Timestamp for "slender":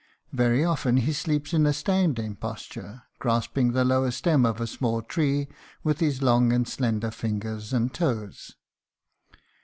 6.67-7.11